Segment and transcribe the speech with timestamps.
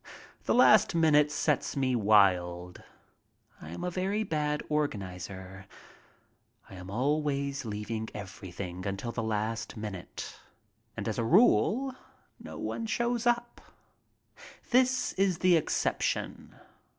[0.45, 2.81] The last minute sets me wild.
[3.61, 5.67] I am a very bad organizer.
[6.67, 10.39] I am always leaving everything until the last minute,
[10.97, 11.93] and as a rule
[12.39, 13.61] no one shows up.
[13.65, 14.47] OFF TO EUROPE 19
[14.81, 16.55] This was the exception.